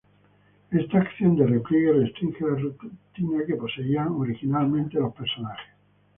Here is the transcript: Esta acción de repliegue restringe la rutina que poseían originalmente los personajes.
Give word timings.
Esta 0.71 0.97
acción 0.97 1.35
de 1.35 1.45
repliegue 1.45 1.93
restringe 1.93 2.39
la 2.43 2.55
rutina 2.55 3.45
que 3.45 3.53
poseían 3.53 4.07
originalmente 4.07 4.97
los 4.99 5.13
personajes. 5.13 5.75